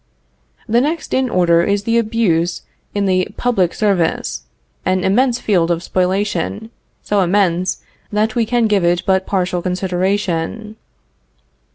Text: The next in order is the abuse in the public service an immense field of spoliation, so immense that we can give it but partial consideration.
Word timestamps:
The 0.67 0.81
next 0.81 1.13
in 1.13 1.29
order 1.29 1.61
is 1.61 1.83
the 1.83 1.99
abuse 1.99 2.63
in 2.95 3.05
the 3.05 3.27
public 3.37 3.71
service 3.71 4.41
an 4.83 5.03
immense 5.03 5.37
field 5.37 5.69
of 5.69 5.83
spoliation, 5.83 6.71
so 7.03 7.21
immense 7.21 7.83
that 8.11 8.33
we 8.33 8.47
can 8.47 8.65
give 8.65 8.83
it 8.83 9.03
but 9.05 9.27
partial 9.27 9.61
consideration. 9.61 10.75